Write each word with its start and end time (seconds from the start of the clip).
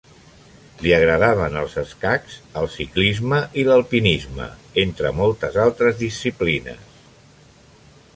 Li 0.83 0.93
agradaven 0.95 1.57
els 1.63 1.75
escacs, 1.81 2.37
el 2.61 2.69
ciclisme 2.75 3.41
i 3.63 3.65
l'alpinisme, 3.67 4.47
entre 4.85 5.13
moltes 5.21 5.59
altres 5.67 6.01
disciplines. 6.01 6.99